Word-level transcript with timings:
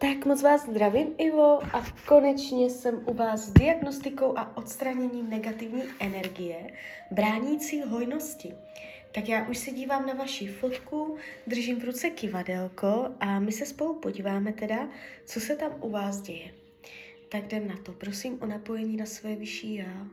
Tak 0.00 0.26
moc 0.26 0.42
vás 0.42 0.68
zdravím, 0.68 1.14
Ivo, 1.18 1.62
a 1.76 1.84
konečně 2.06 2.70
jsem 2.70 3.02
u 3.06 3.14
vás 3.14 3.40
s 3.40 3.52
diagnostikou 3.52 4.38
a 4.38 4.56
odstraněním 4.56 5.30
negativní 5.30 5.82
energie, 6.00 6.70
bránící 7.10 7.82
hojnosti. 7.82 8.54
Tak 9.14 9.28
já 9.28 9.48
už 9.48 9.58
se 9.58 9.70
dívám 9.70 10.06
na 10.06 10.14
vaši 10.14 10.48
fotku, 10.48 11.16
držím 11.46 11.80
v 11.80 11.84
ruce 11.84 12.10
kivadelko 12.10 13.14
a 13.20 13.40
my 13.40 13.52
se 13.52 13.66
spolu 13.66 13.94
podíváme 13.94 14.52
teda, 14.52 14.88
co 15.24 15.40
se 15.40 15.56
tam 15.56 15.72
u 15.80 15.90
vás 15.90 16.20
děje. 16.20 16.54
Tak 17.28 17.44
jdem 17.44 17.68
na 17.68 17.76
to. 17.76 17.92
Prosím 17.92 18.42
o 18.42 18.46
napojení 18.46 18.96
na 18.96 19.06
své 19.06 19.36
vyšší 19.36 19.74
já. 19.74 20.06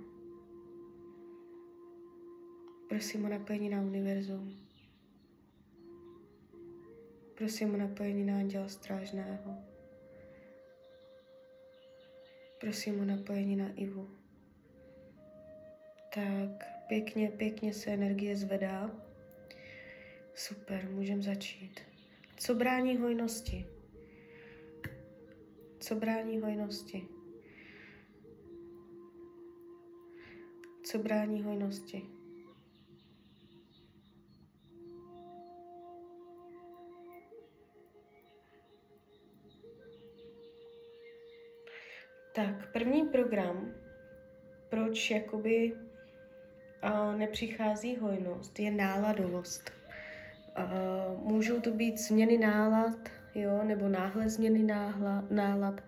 Prosím 2.90 3.26
o 3.26 3.30
napojení 3.30 3.70
na 3.70 3.82
univerzum. 3.82 4.56
Prosím 7.36 7.74
o 7.74 7.78
napojení 7.78 8.26
na 8.26 8.38
anděla 8.38 8.68
strážného. 8.68 9.75
Prosím 12.60 13.00
o 13.00 13.06
napojení 13.06 13.56
na 13.56 13.70
Ivu. 13.76 14.10
Tak, 16.14 16.66
pěkně, 16.88 17.30
pěkně 17.30 17.74
se 17.74 17.90
energie 17.90 18.36
zvedá. 18.36 18.92
Super, 20.34 20.90
můžeme 20.90 21.22
začít. 21.22 21.80
Co 22.38 22.56
brání 22.56 22.98
hojnosti? 22.98 23.66
Co 25.80 25.96
brání 25.96 26.40
hojnosti? 26.40 27.08
Co 30.84 30.98
brání 30.98 31.42
hojnosti? 31.42 32.15
Tak, 42.36 42.72
první 42.72 43.06
program, 43.06 43.74
proč 44.70 45.12
jakoby 45.12 45.74
uh, 45.74 47.16
nepřichází 47.16 47.98
hojnost, 47.98 48.60
je 48.60 48.72
náladovost. 48.72 49.72
Uh, 50.58 51.32
můžou 51.32 51.62
to 51.62 51.72
být 51.72 52.00
změny 52.00 52.38
nálad, 52.38 53.10
jo, 53.36 53.64
nebo 53.64 53.88
náhle 53.90 54.30
změny 54.30 54.64
náhla, 54.64 55.24
nálad, 55.30 55.84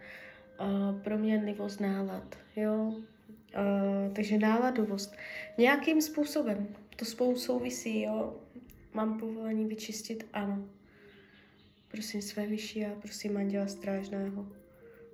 uh, 0.59 1.01
proměnlivost 1.01 1.79
nálad, 1.79 2.35
jo. 2.55 2.83
Uh, 2.85 4.13
takže 4.13 4.37
náladovost. 4.37 5.15
Nějakým 5.57 6.01
způsobem 6.01 6.67
to 6.95 7.05
spolu 7.05 7.35
souvisí, 7.35 8.01
jo. 8.01 8.39
Mám 8.93 9.19
povolení 9.19 9.65
vyčistit? 9.65 10.29
Ano. 10.33 10.65
Prosím 11.87 12.21
své 12.21 12.47
vyšší 12.47 12.85
a 12.85 12.95
prosím 13.01 13.37
anděla 13.37 13.67
strážného 13.67 14.47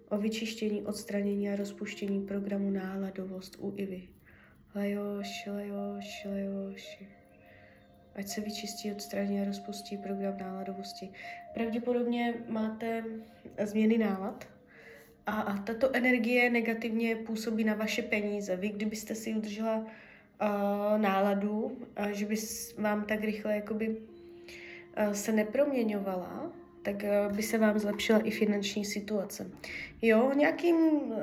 o 0.10 0.18
vyčištění, 0.18 0.82
odstranění 0.82 1.50
a 1.50 1.56
rozpuštění 1.56 2.22
programu 2.26 2.70
náladovost 2.70 3.56
u 3.60 3.74
Ivy. 3.76 4.08
Lajoš, 4.76 5.46
lajoš, 5.48 6.26
lajoš. 6.26 7.04
Ať 8.16 8.28
se 8.28 8.42
vyčistí, 8.42 8.92
odstraní 8.92 9.42
a 9.42 9.46
rozpustí 9.46 9.98
program 9.98 10.38
náladovosti. 10.38 11.10
Pravděpodobně 11.54 12.34
máte 12.48 13.04
změny 13.64 13.98
nálad 13.98 14.48
a, 15.26 15.42
a 15.42 15.58
tato 15.58 15.96
energie 15.96 16.50
negativně 16.50 17.16
působí 17.16 17.64
na 17.64 17.74
vaše 17.74 18.02
peníze. 18.02 18.56
Vy, 18.56 18.70
kdybyste 18.70 19.16
si 19.16 19.34
udržela 19.34 19.78
uh, 19.78 19.88
náladu, 20.98 21.62
uh, 22.00 22.08
že 22.08 22.26
by 22.26 22.36
vám 22.78 23.06
tak 23.06 23.22
rychle 23.22 23.56
jakoby 23.56 23.90
uh, 23.90 25.14
se 25.14 25.32
neproměňovala, 25.32 26.52
tak 26.84 27.04
eh, 27.04 27.30
by 27.36 27.44
se 27.44 27.58
vám 27.58 27.80
zlepšila 27.80 28.20
i 28.20 28.32
finanční 28.32 28.86
situace. 28.86 29.52
Jo, 30.02 30.32
nějakým 30.36 30.78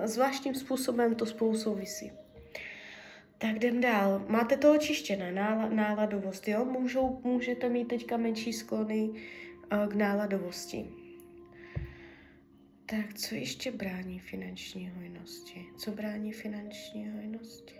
zvláštním 0.04 0.54
způsobem 0.54 1.14
to 1.14 1.26
spolu 1.26 1.58
souvisí. 1.58 2.12
Tak 3.38 3.56
jdem 3.56 3.80
dál. 3.80 4.24
Máte 4.28 4.56
to 4.56 4.72
očištěné, 4.72 5.32
náladovost, 5.74 6.48
jo? 6.48 6.64
Můžou, 6.64 7.20
můžete 7.24 7.68
mít 7.68 7.88
teďka 7.88 8.16
menší 8.16 8.52
sklony 8.52 9.10
uh, 9.10 9.88
k 9.88 9.94
náladovosti. 9.94 10.90
Tak 12.86 13.14
co 13.14 13.34
ještě 13.34 13.72
brání 13.72 14.18
finanční 14.18 14.90
hojnosti? 14.96 15.66
Co 15.78 15.90
brání 15.90 16.32
finanční 16.32 17.10
hojnosti? 17.10 17.74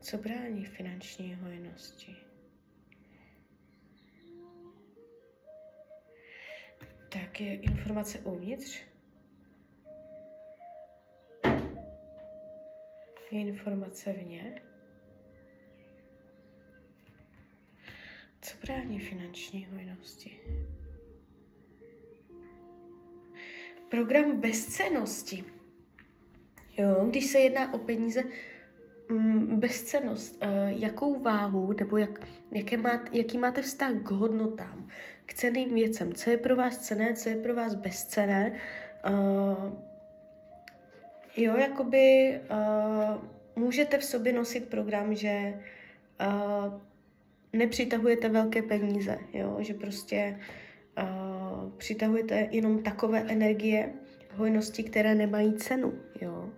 Co 0.00 0.18
brání 0.18 0.64
finanční 0.64 1.34
hojnosti? 1.34 2.25
Tak 7.36 7.40
je 7.40 7.54
informace 7.54 8.18
uvnitř. 8.18 8.82
Je 13.30 13.40
informace 13.40 14.12
vně. 14.12 14.62
Co 18.40 18.56
brání 18.66 18.98
finanční 18.98 19.66
hojnosti? 19.66 20.40
Program 23.88 24.40
bezcenosti. 24.40 25.44
Jo, 26.78 27.06
když 27.10 27.26
se 27.26 27.38
jedná 27.38 27.74
o 27.74 27.78
peníze, 27.78 28.22
mm, 29.08 29.60
bezcenost, 29.60 30.42
uh, 30.42 30.48
jakou 30.68 31.22
váhu 31.22 31.72
nebo 31.72 31.96
jak, 31.96 32.26
jaké 32.52 32.76
máte, 32.76 33.18
jaký 33.18 33.38
máte 33.38 33.62
vztah 33.62 33.92
k 34.02 34.10
hodnotám, 34.10 34.88
k 35.26 35.34
ceným 35.34 35.74
věcem, 35.74 36.12
co 36.12 36.30
je 36.30 36.36
pro 36.36 36.56
vás 36.56 36.78
cené, 36.78 37.14
co 37.14 37.28
je 37.28 37.36
pro 37.36 37.54
vás 37.54 37.74
bezcené. 37.74 38.52
Uh, 39.08 39.72
jo, 41.36 41.56
jakoby 41.56 42.38
uh, 42.50 43.24
můžete 43.56 43.98
v 43.98 44.04
sobě 44.04 44.32
nosit 44.32 44.68
program, 44.68 45.14
že 45.14 45.54
uh, 46.26 46.80
nepřitahujete 47.52 48.28
velké 48.28 48.62
peníze, 48.62 49.18
jo, 49.32 49.56
že 49.60 49.74
prostě 49.74 50.40
uh, 51.02 51.70
přitahujete 51.76 52.48
jenom 52.50 52.82
takové 52.82 53.20
energie, 53.20 53.92
hojnosti, 54.32 54.82
které 54.82 55.14
nemají 55.14 55.54
cenu, 55.54 55.94
jo. 56.20 56.50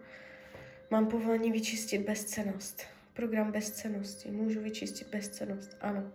Mám 0.90 1.06
povolení 1.06 1.52
vyčistit 1.52 2.02
bezcenost. 2.02 2.82
Program 3.12 3.52
bezcenosti. 3.52 4.30
Můžu 4.30 4.60
vyčistit 4.60 5.08
bezcenost, 5.08 5.76
ano. 5.80 6.12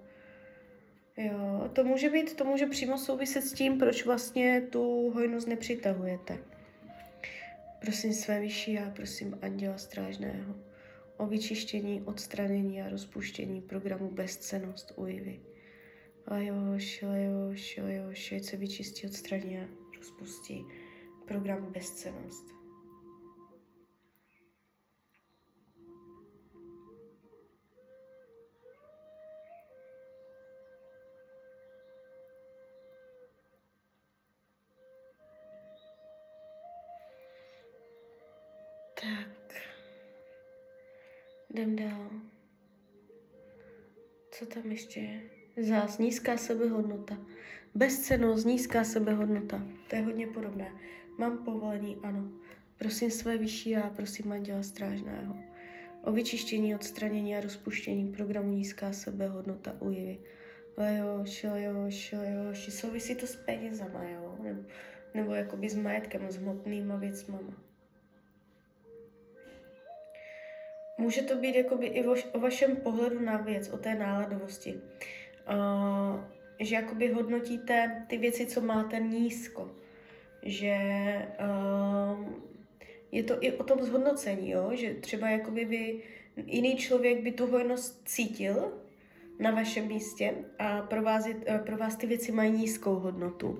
Jo, 1.17 1.69
to 1.73 1.83
může 1.83 2.09
být, 2.09 2.35
to 2.35 2.45
může 2.45 2.65
přímo 2.65 2.97
souviset 2.97 3.43
s 3.43 3.53
tím, 3.53 3.77
proč 3.77 4.05
vlastně 4.05 4.61
tu 4.61 5.09
hojnost 5.09 5.47
nepřitahujete. 5.47 6.37
Prosím 7.79 8.13
své 8.13 8.39
vyšší 8.39 8.79
a 8.79 8.89
prosím 8.89 9.39
anděla 9.41 9.77
strážného 9.77 10.55
o 11.17 11.25
vyčištění, 11.25 12.01
odstranění 12.01 12.81
a 12.81 12.89
rozpuštění 12.89 13.61
programu 13.61 14.11
Bezcenost 14.11 14.93
u 14.95 15.07
Ivy. 15.07 15.39
Lajoš, 16.27 17.01
lajoš, 17.01 18.31
ať 18.31 18.43
se 18.43 18.57
vyčistí, 18.57 19.07
odstraní 19.07 19.59
a 19.59 19.67
rozpustí 19.97 20.65
program 21.27 21.71
Bezcenost. 21.71 22.62
Tak. 39.03 39.53
Jdem 41.49 41.75
dál. 41.75 42.09
Co 44.31 44.45
tam 44.45 44.71
ještě 44.71 44.99
je? 44.99 45.21
Zás 45.63 45.97
nízká 45.97 46.37
sebehodnota. 46.37 47.17
Bezcenost, 47.75 48.45
nízká 48.45 48.83
sebehodnota. 48.83 49.67
To 49.89 49.95
je 49.95 50.01
hodně 50.01 50.27
podobné. 50.27 50.71
Mám 51.17 51.45
povolení, 51.45 51.97
ano. 52.03 52.31
Prosím 52.77 53.11
své 53.11 53.37
vyšší 53.37 53.69
já, 53.69 53.89
prosím 53.89 54.29
manděla 54.29 54.63
strážného. 54.63 55.35
O 56.03 56.11
vyčištění, 56.11 56.75
odstranění 56.75 57.35
a 57.35 57.41
rozpuštění 57.41 58.11
programu 58.11 58.51
nízká 58.51 58.93
sebehodnota 58.93 59.75
u 59.81 59.89
Jivy. 59.89 60.19
Lejoš, 60.77 61.43
lejoš, 61.43 62.11
lejoš. 62.11 62.73
Souvisí 62.73 63.15
to 63.15 63.27
s 63.27 63.35
penězama, 63.35 64.03
jo? 64.03 64.37
Nebo, 64.43 64.61
nebo 65.13 65.33
jakoby 65.33 65.69
s 65.69 65.75
majetkem, 65.75 66.31
s 66.31 66.35
hmotnýma 66.35 66.95
věcmama. 66.95 67.72
Může 70.97 71.21
to 71.21 71.35
být 71.35 71.55
jakoby 71.55 71.85
i 71.85 72.07
o, 72.07 72.15
o 72.31 72.39
vašem 72.39 72.75
pohledu 72.75 73.19
na 73.19 73.37
věc, 73.37 73.69
o 73.69 73.77
té 73.77 73.95
náladovosti. 73.95 74.73
Uh, 74.73 76.19
že 76.59 76.75
jakoby 76.75 77.07
hodnotíte 77.07 78.05
ty 78.07 78.17
věci, 78.17 78.45
co 78.45 78.61
máte 78.61 78.99
nízko. 78.99 79.71
Že 80.43 80.77
uh, 81.39 82.27
je 83.11 83.23
to 83.23 83.43
i 83.43 83.51
o 83.51 83.63
tom 83.63 83.83
zhodnocení, 83.83 84.51
jo? 84.51 84.71
že 84.73 84.93
třeba 84.93 85.29
jakoby 85.29 85.65
by 85.65 86.01
jiný 86.45 86.75
člověk 86.75 87.21
by 87.21 87.31
tu 87.31 87.47
hojnost 87.47 88.01
cítil 88.05 88.73
na 89.39 89.51
vašem 89.51 89.87
místě 89.87 90.33
a 90.59 90.81
pro 90.81 91.01
vás, 91.01 91.25
je, 91.25 91.35
pro 91.65 91.77
vás 91.77 91.95
ty 91.95 92.07
věci 92.07 92.31
mají 92.31 92.51
nízkou 92.51 92.95
hodnotu. 92.95 93.59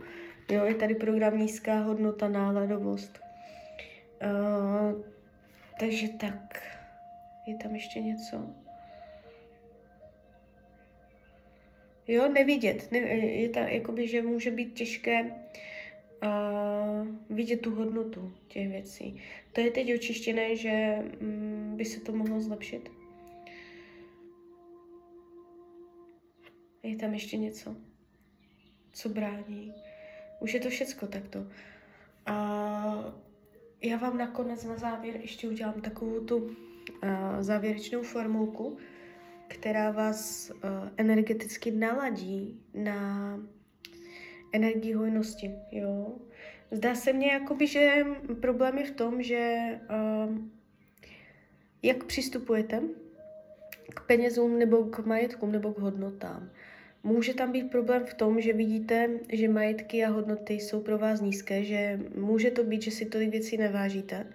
Jo, 0.49 0.65
je 0.65 0.75
tady 0.75 0.95
program 0.95 1.37
nízká 1.37 1.79
hodnota, 1.79 2.27
náladovost. 2.27 3.19
Uh, 4.23 5.01
takže 5.79 6.07
tak. 6.07 6.63
Je 7.45 7.57
tam 7.57 7.75
ještě 7.75 7.99
něco? 7.99 8.49
Jo, 12.07 12.29
nevidět. 12.29 12.91
Ne, 12.91 12.97
je 12.97 13.49
to 13.49 13.59
jakoby, 13.59 14.07
že 14.07 14.21
může 14.21 14.51
být 14.51 14.73
těžké 14.73 15.23
uh, 15.23 17.07
vidět 17.29 17.61
tu 17.61 17.75
hodnotu 17.75 18.33
těch 18.47 18.69
věcí. 18.69 19.21
To 19.51 19.61
je 19.61 19.71
teď 19.71 19.93
očištěné, 19.93 20.55
že 20.55 20.97
um, 21.21 21.77
by 21.77 21.85
se 21.85 21.99
to 21.99 22.11
mohlo 22.11 22.41
zlepšit. 22.41 22.91
Je 26.83 26.95
tam 26.95 27.13
ještě 27.13 27.37
něco, 27.37 27.75
co 28.93 29.09
brání. 29.09 29.73
Už 30.39 30.53
je 30.53 30.59
to 30.59 30.69
všecko 30.69 31.07
takto. 31.07 31.47
A 32.25 33.13
já 33.81 33.97
vám 33.97 34.17
nakonec 34.17 34.63
na 34.63 34.77
závěr 34.77 35.15
ještě 35.15 35.49
udělám 35.49 35.81
takovou 35.81 36.19
tu 36.19 36.55
závěrečnou 37.39 38.01
formulku, 38.01 38.77
která 39.47 39.91
vás 39.91 40.51
uh, 40.51 40.59
energeticky 40.97 41.71
naladí 41.71 42.61
na 42.73 43.39
energii 44.53 44.93
hojnosti, 44.93 45.51
jo. 45.71 46.15
Zdá 46.71 46.95
se 46.95 47.13
mně, 47.13 47.31
jakoby, 47.31 47.67
že 47.67 48.05
problém 48.41 48.77
je 48.77 48.85
v 48.85 48.91
tom, 48.91 49.23
že 49.23 49.65
uh, 49.89 50.37
jak 51.83 52.03
přistupujete 52.03 52.81
k 53.95 54.07
penězům 54.07 54.59
nebo 54.59 54.83
k 54.83 55.05
majetkům 55.05 55.51
nebo 55.51 55.73
k 55.73 55.79
hodnotám. 55.79 56.49
Může 57.03 57.33
tam 57.33 57.51
být 57.51 57.71
problém 57.71 58.05
v 58.05 58.13
tom, 58.13 58.41
že 58.41 58.53
vidíte, 58.53 59.09
že 59.31 59.49
majetky 59.49 60.05
a 60.05 60.09
hodnoty 60.09 60.53
jsou 60.53 60.81
pro 60.81 60.97
vás 60.97 61.21
nízké, 61.21 61.63
že 61.63 61.99
může 62.15 62.51
to 62.51 62.63
být, 62.63 62.81
že 62.81 62.91
si 62.91 63.05
tolik 63.05 63.29
věcí 63.29 63.57
nevážíte, 63.57 64.27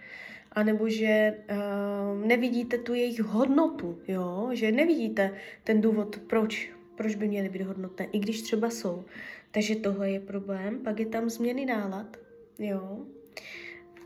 anebo 0.53 0.89
že 0.89 1.35
uh, 1.51 2.27
nevidíte 2.27 2.79
tu 2.79 2.95
jejich 2.95 3.21
hodnotu, 3.21 3.99
jo? 4.09 4.49
že 4.53 4.73
nevidíte 4.73 5.35
ten 5.65 5.81
důvod, 5.81 6.19
proč, 6.27 6.71
proč 6.95 7.15
by 7.15 7.29
měly 7.29 7.49
být 7.49 7.63
hodnotné, 7.63 8.07
i 8.13 8.19
když 8.19 8.43
třeba 8.43 8.71
jsou. 8.71 9.05
Takže 9.51 9.77
tohle 9.77 10.11
je 10.11 10.21
problém. 10.21 10.79
Pak 10.79 11.01
je 11.01 11.07
tam 11.07 11.31
změny 11.31 11.67
nálad, 11.67 12.17
jo. 12.59 13.07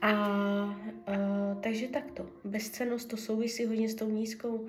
A 0.03 0.12
uh, 1.09 1.61
takže 1.61 1.89
takto. 1.89 2.27
Bezcenost 2.44 3.09
to 3.09 3.17
souvisí 3.17 3.65
hodně 3.65 3.89
s 3.89 3.94
tou 3.94 4.11
nízkou 4.11 4.67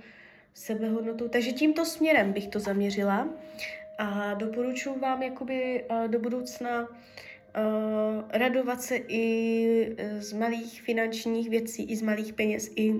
sebehodnotou. 0.53 1.27
Takže 1.27 1.51
tímto 1.51 1.85
směrem 1.85 2.33
bych 2.33 2.47
to 2.47 2.59
zaměřila. 2.59 3.29
A 3.97 4.33
doporučuji 4.33 4.99
vám 4.99 5.23
jakoby 5.23 5.83
uh, 5.91 6.07
do 6.07 6.19
budoucna 6.19 6.87
uh, 7.57 8.23
radovat 8.33 8.81
se 8.81 8.95
i 9.07 9.95
z 10.19 10.33
malých 10.33 10.81
finančních 10.81 11.49
věcí, 11.49 11.83
i 11.83 11.95
z 11.95 12.01
malých 12.01 12.33
peněz, 12.33 12.71
i 12.75 12.93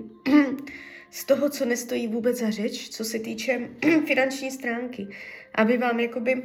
z 1.10 1.24
toho, 1.24 1.50
co 1.50 1.64
nestojí 1.64 2.08
vůbec 2.08 2.38
za 2.38 2.50
řeč, 2.50 2.88
co 2.88 3.04
se 3.04 3.18
týče 3.18 3.68
finanční 4.06 4.50
stránky, 4.50 5.08
aby 5.54 5.78
vám 5.78 6.00
jakoby 6.00 6.34
uh, 6.34 6.44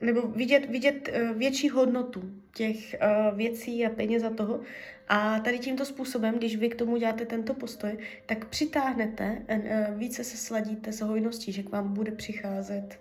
nebo 0.00 0.22
vidět, 0.22 0.70
vidět 0.70 1.08
uh, 1.08 1.36
větší 1.38 1.68
hodnotu 1.68 2.22
těch 2.54 2.76
uh, 2.94 3.36
věcí 3.36 3.86
a 3.86 3.90
peněz 3.90 4.22
za 4.22 4.30
toho. 4.30 4.60
A 5.08 5.40
tady 5.40 5.58
tímto 5.58 5.84
způsobem, 5.84 6.34
když 6.34 6.56
vy 6.56 6.68
k 6.68 6.74
tomu 6.74 6.96
děláte 6.96 7.26
tento 7.26 7.54
postoj, 7.54 7.98
tak 8.26 8.48
přitáhnete, 8.48 9.42
uh, 9.50 9.98
více 9.98 10.24
se 10.24 10.36
sladíte 10.36 10.92
s 10.92 11.00
hojností, 11.00 11.52
že 11.52 11.62
k 11.62 11.70
vám 11.70 11.94
bude 11.94 12.12
přicházet 12.12 12.98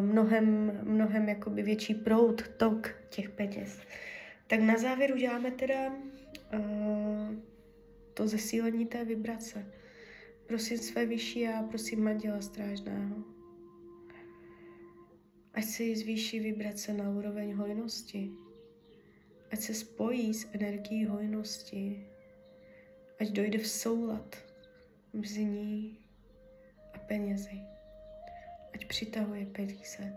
mnohem, 0.00 0.78
mnohem 0.82 1.28
jakoby 1.28 1.62
větší 1.62 1.94
proud, 1.94 2.48
tok 2.48 2.94
těch 3.08 3.30
peněz. 3.30 3.80
Tak 4.46 4.60
na 4.60 4.76
závěr 4.76 5.12
uděláme 5.12 5.50
teda 5.50 5.88
uh, 5.88 7.34
to 8.14 8.28
zesílení 8.28 8.86
té 8.86 9.04
vibrace. 9.04 9.66
Prosím 10.46 10.78
své 10.78 11.06
vyšší 11.06 11.48
a 11.48 11.62
prosím 11.62 12.04
manděla 12.04 12.40
strážného. 12.40 13.16
Ať 15.54 15.64
se 15.64 15.82
jí 15.82 15.96
zvýší 15.96 16.40
vibrace 16.40 16.92
na 16.92 17.10
úroveň 17.10 17.54
hojnosti. 17.54 18.30
Ať 19.50 19.60
se 19.60 19.74
spojí 19.74 20.34
s 20.34 20.48
energií 20.52 21.04
hojnosti. 21.04 22.06
Ať 23.20 23.30
dojde 23.30 23.58
v 23.58 23.66
soulad 23.66 24.36
mezi 25.12 25.44
ní 25.44 25.98
a 26.92 26.98
penězi. 26.98 27.60
Ať 28.78 28.86
přitahuje 28.86 29.46
peníze. 29.46 30.12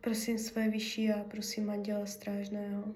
Prosím 0.00 0.38
své 0.38 0.68
vyšší 0.68 1.10
a 1.10 1.24
prosím 1.24 1.70
anděla 1.70 2.06
strážného 2.06 2.94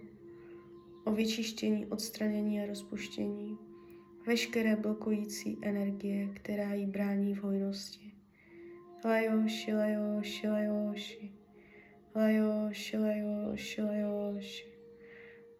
o 1.05 1.13
vyčištění, 1.13 1.87
odstranění 1.87 2.61
a 2.61 2.67
rozpuštění 2.67 3.59
veškeré 4.27 4.77
blokující 4.77 5.59
energie, 5.63 6.29
která 6.35 6.75
jí 6.75 6.87
brání 6.87 7.35
v 7.35 7.43
hojnosti. 7.43 8.13
Lajoši, 9.05 9.75
lajoši, 9.75 10.49
lajoši. 10.49 11.33
Lajoši, 12.15 12.99
lajoši, 12.99 13.83
lajoši. 13.83 14.67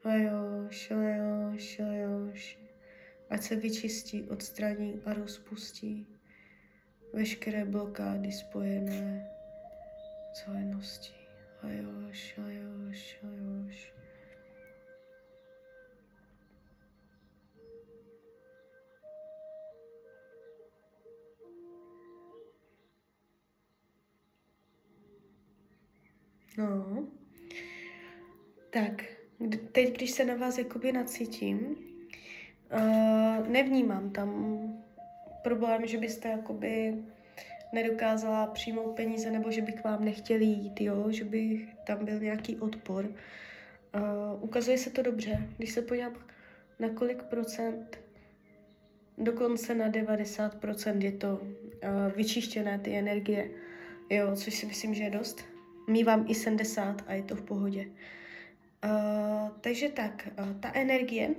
Lajoši, 0.05 0.95
lajoši, 0.95 1.83
lajoši. 1.83 2.66
Ať 3.31 3.43
se 3.43 3.57
vyčistí, 3.57 4.23
odstraní 4.23 5.01
a 5.05 5.13
rozpustí 5.13 6.07
veškeré 7.13 7.65
blokády 7.65 8.33
spojené 8.33 9.31
s 10.35 10.47
hojností. 10.47 11.15
Lajoši, 11.63 12.41
lajoši, 12.41 13.19
lajoši. 13.23 13.93
No. 26.59 27.09
Tak, 28.71 29.05
teď, 29.73 29.95
když 29.95 30.11
se 30.11 30.25
na 30.25 30.35
vás 30.35 30.59
jakoby 30.59 30.93
nacítím, 30.93 31.77
nevnímám 33.49 34.11
tam 34.11 34.59
problém, 35.43 35.87
že 35.87 35.99
byste 35.99 36.29
jakoby 36.29 36.95
nedokázala 37.73 38.47
přijmout 38.47 38.97
peníze, 38.97 39.31
nebo 39.31 39.51
že 39.51 39.63
by 39.63 39.73
k 39.73 39.85
vám 39.85 40.05
nechtěli 40.05 40.45
jít, 40.45 40.81
jo? 40.81 41.07
že 41.11 41.25
by 41.25 41.69
tam 41.87 42.05
byl 42.05 42.21
nějaký 42.21 42.57
odpor. 42.57 43.05
Uh, 43.05 44.45
ukazuje 44.45 44.79
se 44.79 44.91
to 44.91 45.03
dobře, 45.03 45.49
když 45.57 45.73
se 45.73 45.83
podívám 45.83 46.15
na 46.79 46.89
kolik 46.89 47.23
procent, 47.23 47.99
dokonce 49.19 49.75
na 49.75 49.91
90% 49.91 50.99
je 50.99 51.13
to 51.13 51.37
uh, 51.37 51.49
vyčištěné 52.17 52.79
ty 52.79 52.97
energie, 52.97 53.51
jo, 54.11 54.37
což 54.37 54.55
si 54.55 54.67
myslím, 54.67 54.95
že 54.95 55.03
je 55.03 55.11
dost 55.11 55.57
mývám 55.87 56.25
i 56.29 56.35
70 56.35 57.05
a 57.07 57.13
je 57.13 57.23
to 57.23 57.37
v 57.37 57.43
pohodě. 57.43 57.87
Uh, 58.85 59.51
takže 59.61 59.89
tak, 59.89 60.29
uh, 60.39 60.61
ta 60.61 60.71
energie, 60.75 61.35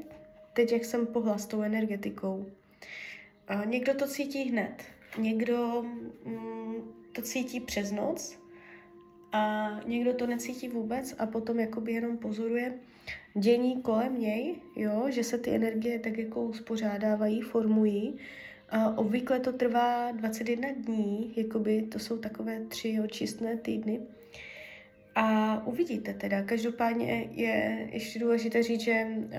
teď 0.57 0.71
jak 0.71 0.85
jsem 0.85 1.07
pohla 1.07 1.37
s 1.37 1.45
tou 1.45 1.61
energetikou, 1.61 2.45
uh, 3.55 3.65
někdo 3.65 3.93
to 3.93 4.07
cítí 4.07 4.43
hned, 4.43 4.83
někdo 5.17 5.85
um, 6.25 6.93
to 7.11 7.21
cítí 7.21 7.59
přes 7.59 7.91
noc 7.91 8.39
a 9.31 9.69
někdo 9.85 10.13
to 10.13 10.27
necítí 10.27 10.67
vůbec 10.67 11.15
a 11.19 11.25
potom 11.25 11.59
jakoby 11.59 11.91
jenom 11.93 12.17
pozoruje 12.17 12.73
dění 13.33 13.81
kolem 13.81 14.19
něj, 14.19 14.55
jo, 14.75 15.05
že 15.09 15.23
se 15.23 15.37
ty 15.37 15.55
energie 15.55 15.99
tak 15.99 16.17
jako 16.17 16.41
uspořádávají, 16.41 17.41
formují. 17.41 18.17
A 18.69 18.97
obvykle 18.97 19.39
to 19.39 19.53
trvá 19.53 20.11
21 20.11 20.69
dní, 20.77 21.33
jakoby 21.37 21.81
to 21.81 21.99
jsou 21.99 22.17
takové 22.17 22.59
tři 22.59 22.99
očistné 23.03 23.57
týdny. 23.57 24.01
A 25.19 25.61
uvidíte 25.65 26.13
teda. 26.13 26.43
Každopádně 26.43 27.29
je 27.31 27.87
ještě 27.91 28.19
důležité 28.19 28.63
říct, 28.63 28.81
že 28.81 29.07
uh, 29.07 29.29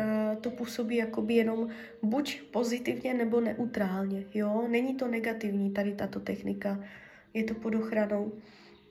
to 0.40 0.50
působí 0.50 0.96
jakoby 0.96 1.34
jenom 1.34 1.68
buď 2.02 2.42
pozitivně 2.42 3.14
nebo 3.14 3.40
neutrálně. 3.40 4.24
Jo? 4.34 4.66
Není 4.68 4.94
to 4.94 5.08
negativní 5.08 5.70
tady 5.70 5.94
tato 5.94 6.20
technika. 6.20 6.84
Je 7.34 7.44
to 7.44 7.54
pod 7.54 7.74
ochranou. 7.74 8.32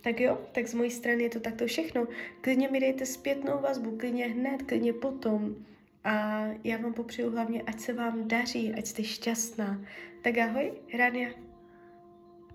Tak 0.02 0.20
jo, 0.20 0.42
tak 0.52 0.68
z 0.68 0.74
mojí 0.74 0.92
strany 0.92 1.24
je 1.24 1.30
to 1.30 1.40
takto 1.40 1.66
všechno. 1.66 2.08
Klidně 2.42 2.70
mi 2.70 2.80
dejte 2.80 3.06
zpětnou 3.06 3.62
vazbu, 3.62 3.98
klidně 3.98 4.28
hned, 4.28 4.64
klidně 4.64 4.94
potom. 4.94 5.56
A 6.04 6.46
já 6.64 6.78
vám 6.78 6.94
popřeju 6.94 7.32
hlavně, 7.32 7.62
ať 7.62 7.80
se 7.80 7.94
vám 7.94 8.28
daří, 8.28 8.74
ať 8.78 8.86
jste 8.86 9.04
šťastná. 9.04 9.82
Tak 10.22 10.38
ahoj, 10.38 10.72
Rania. 10.98 11.47